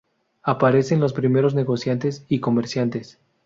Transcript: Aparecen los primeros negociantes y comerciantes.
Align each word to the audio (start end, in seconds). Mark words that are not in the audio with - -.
Aparecen 0.41 0.99
los 0.99 1.13
primeros 1.13 1.53
negociantes 1.53 2.25
y 2.27 2.39
comerciantes. 2.39 3.19